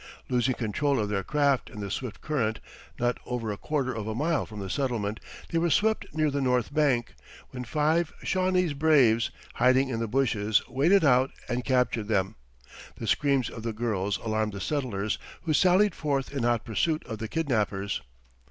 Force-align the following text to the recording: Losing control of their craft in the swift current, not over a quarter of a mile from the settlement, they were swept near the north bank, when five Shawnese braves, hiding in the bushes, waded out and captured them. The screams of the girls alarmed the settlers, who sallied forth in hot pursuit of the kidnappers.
Losing 0.29 0.55
control 0.55 0.99
of 0.99 1.09
their 1.09 1.23
craft 1.23 1.69
in 1.69 1.79
the 1.79 1.91
swift 1.91 2.21
current, 2.21 2.59
not 2.99 3.19
over 3.23 3.51
a 3.51 3.55
quarter 3.57 3.93
of 3.93 4.07
a 4.07 4.15
mile 4.15 4.47
from 4.47 4.59
the 4.59 4.67
settlement, 4.67 5.19
they 5.51 5.59
were 5.59 5.69
swept 5.69 6.07
near 6.11 6.31
the 6.31 6.41
north 6.41 6.73
bank, 6.73 7.13
when 7.51 7.63
five 7.63 8.11
Shawnese 8.23 8.73
braves, 8.73 9.29
hiding 9.53 9.89
in 9.89 9.99
the 9.99 10.07
bushes, 10.07 10.67
waded 10.67 11.05
out 11.05 11.29
and 11.47 11.63
captured 11.63 12.07
them. 12.07 12.33
The 12.95 13.05
screams 13.05 13.47
of 13.47 13.61
the 13.61 13.73
girls 13.73 14.17
alarmed 14.17 14.53
the 14.53 14.59
settlers, 14.59 15.19
who 15.43 15.53
sallied 15.53 15.93
forth 15.93 16.31
in 16.35 16.41
hot 16.41 16.65
pursuit 16.65 17.05
of 17.05 17.19
the 17.19 17.27
kidnappers. 17.27 18.01